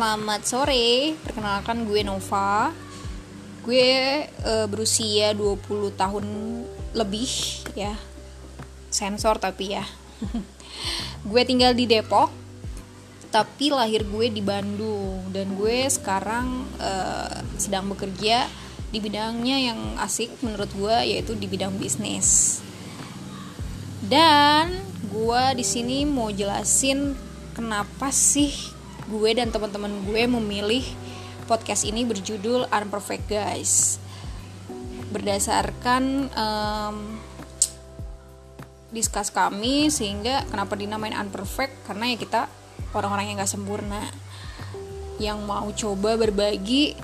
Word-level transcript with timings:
selamat 0.00 0.42
sore. 0.48 1.12
Perkenalkan 1.20 1.84
gue 1.84 2.00
Nova. 2.00 2.72
Gue 3.60 4.24
uh, 4.46 4.64
berusia 4.64 5.36
20 5.36 5.92
tahun 5.92 6.24
lebih 6.96 7.30
ya. 7.76 7.98
Sensor 8.88 9.36
tapi 9.36 9.76
ya. 9.76 9.84
gue 11.30 11.42
tinggal 11.44 11.76
di 11.76 11.84
Depok. 11.84 12.32
Tapi 13.28 13.70
lahir 13.70 14.08
gue 14.08 14.32
di 14.32 14.40
Bandung 14.40 15.28
dan 15.30 15.52
gue 15.52 15.84
sekarang 15.92 16.64
uh, 16.80 17.38
sedang 17.60 17.92
bekerja 17.92 18.48
di 18.90 18.98
bidangnya 18.98 19.70
yang 19.70 19.78
asik 20.02 20.32
menurut 20.42 20.72
gue 20.74 20.96
yaitu 21.12 21.36
di 21.36 21.44
bidang 21.44 21.76
bisnis. 21.76 22.58
Dan 24.00 24.80
gue 25.12 25.42
di 25.54 25.62
sini 25.66 26.08
mau 26.08 26.32
jelasin 26.32 27.12
kenapa 27.52 28.08
sih 28.08 28.79
gue 29.10 29.30
dan 29.34 29.50
teman-teman 29.50 29.90
gue 30.06 30.22
memilih 30.30 30.86
podcast 31.50 31.82
ini 31.82 32.06
berjudul 32.06 32.70
Unperfect 32.70 33.26
Guys. 33.26 33.98
Berdasarkan 35.10 36.30
um, 36.30 37.18
diskus 38.94 39.34
kami 39.34 39.90
sehingga 39.90 40.46
kenapa 40.46 40.78
dinamain 40.78 41.18
unperfect? 41.18 41.74
Karena 41.90 42.14
ya 42.14 42.16
kita 42.22 42.40
orang-orang 42.94 43.34
yang 43.34 43.42
gak 43.42 43.50
sempurna 43.50 44.02
yang 45.18 45.42
mau 45.42 45.66
coba 45.74 46.14
berbagi 46.14 46.94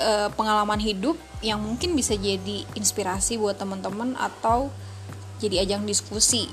uh, 0.00 0.32
pengalaman 0.32 0.80
hidup 0.80 1.20
yang 1.44 1.60
mungkin 1.60 1.92
bisa 1.92 2.16
jadi 2.16 2.64
inspirasi 2.72 3.36
buat 3.36 3.60
teman-teman 3.60 4.16
atau 4.16 4.72
jadi 5.40 5.68
ajang 5.68 5.84
diskusi. 5.84 6.48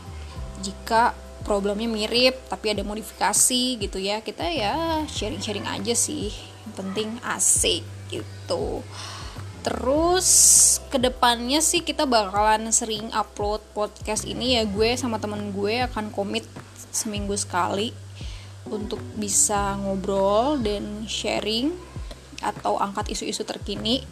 Jika 0.60 1.16
problemnya 1.48 1.88
mirip 1.88 2.36
tapi 2.52 2.76
ada 2.76 2.84
modifikasi 2.84 3.80
gitu 3.80 3.98
ya. 3.98 4.20
Kita 4.20 4.44
ya 4.52 5.08
sharing-sharing 5.08 5.64
aja 5.64 5.95
sih 5.95 6.28
yang 6.67 6.73
penting 6.76 7.09
asik 7.23 7.88
gitu. 8.12 8.84
Terus 9.64 10.28
ke 10.92 11.00
depannya 11.00 11.64
sih 11.64 11.84
kita 11.84 12.03
bakalan 12.03 12.68
sering 12.75 13.08
upload 13.16 13.64
podcast 13.72 14.28
ini 14.28 14.59
ya. 14.59 14.68
Gue 14.68 15.00
sama 15.00 15.23
temen 15.23 15.56
gue 15.56 15.88
akan 15.88 16.12
komit 16.12 16.44
seminggu 16.92 17.40
sekali 17.40 17.95
untuk 18.68 19.00
bisa 19.16 19.80
ngobrol 19.80 20.59
dan 20.59 21.08
sharing 21.08 21.72
atau 22.44 22.75
angkat 22.75 23.16
isu-isu 23.16 23.48
terkini. 23.48 24.03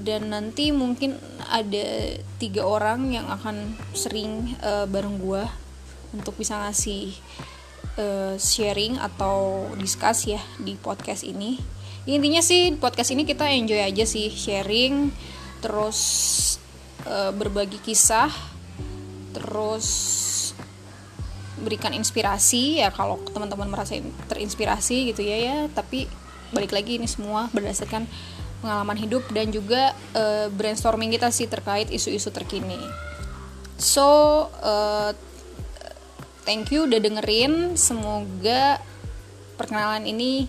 Dan 0.00 0.32
nanti 0.32 0.72
mungkin 0.72 1.20
ada 1.52 2.16
tiga 2.40 2.64
orang 2.64 3.12
yang 3.12 3.28
akan 3.28 3.76
sering 3.92 4.56
uh, 4.64 4.88
bareng 4.88 5.20
gue 5.20 5.44
untuk 6.14 6.34
bisa 6.38 6.58
ngasih 6.58 7.14
uh, 7.98 8.34
sharing 8.36 8.98
atau 8.98 9.66
discuss 9.78 10.26
ya 10.26 10.40
di 10.58 10.74
podcast 10.78 11.22
ini. 11.22 11.60
Intinya 12.08 12.40
sih 12.40 12.74
podcast 12.74 13.12
ini 13.12 13.28
kita 13.28 13.46
enjoy 13.46 13.80
aja 13.84 14.04
sih 14.08 14.32
sharing 14.32 15.12
terus 15.60 15.98
uh, 17.04 17.30
berbagi 17.30 17.78
kisah 17.78 18.32
terus 19.36 19.88
berikan 21.60 21.92
inspirasi. 21.92 22.80
Ya 22.80 22.90
kalau 22.90 23.20
teman-teman 23.30 23.68
merasa 23.68 24.00
terinspirasi 24.26 25.12
gitu 25.12 25.22
ya 25.22 25.36
ya. 25.38 25.56
Tapi 25.70 26.08
balik 26.50 26.74
lagi 26.74 26.98
ini 26.98 27.06
semua 27.06 27.46
berdasarkan 27.54 28.08
pengalaman 28.60 28.96
hidup 28.96 29.24
dan 29.32 29.48
juga 29.48 29.96
uh, 30.16 30.48
brainstorming 30.52 31.12
kita 31.14 31.32
sih 31.32 31.48
terkait 31.48 31.88
isu-isu 31.92 32.32
terkini. 32.32 32.80
So 33.80 34.04
uh, 34.60 35.16
thank 36.44 36.72
you 36.72 36.88
udah 36.88 37.00
dengerin. 37.00 37.76
Semoga 37.76 38.80
perkenalan 39.60 40.08
ini 40.08 40.48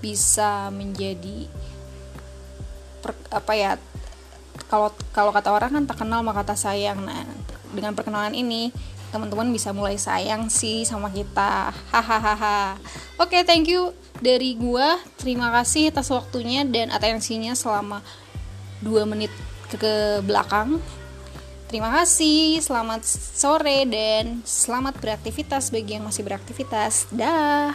bisa 0.00 0.68
menjadi 0.68 1.48
per, 3.00 3.16
apa 3.32 3.52
ya 3.56 3.70
kalau 4.68 4.92
kalau 5.14 5.32
kata 5.32 5.50
orang 5.50 5.70
kan 5.72 5.84
tak 5.88 5.98
kenal 6.04 6.20
maka 6.20 6.44
tak 6.44 6.60
sayang. 6.60 7.00
Nah 7.02 7.24
dengan 7.72 7.96
perkenalan 7.96 8.36
ini 8.36 8.70
teman-teman 9.14 9.48
bisa 9.54 9.70
mulai 9.72 9.96
sayang 9.96 10.52
sih 10.52 10.84
sama 10.84 11.08
kita. 11.08 11.72
Hahaha. 11.92 12.76
Oke 13.16 13.40
okay, 13.40 13.42
thank 13.46 13.70
you 13.70 13.96
dari 14.20 14.56
gua. 14.58 15.00
Terima 15.16 15.48
kasih 15.54 15.94
atas 15.94 16.12
waktunya 16.12 16.66
dan 16.68 16.92
atensinya 16.92 17.56
selama 17.56 18.04
dua 18.84 19.08
menit 19.08 19.32
ke, 19.72 19.80
ke 19.80 19.94
belakang 20.22 20.78
Terima 21.66 21.90
kasih, 21.90 22.62
selamat 22.62 23.02
sore 23.10 23.82
dan 23.90 24.38
selamat 24.46 25.02
beraktivitas 25.02 25.74
bagi 25.74 25.98
yang 25.98 26.06
masih 26.06 26.22
beraktivitas. 26.22 27.10
Dah. 27.10 27.74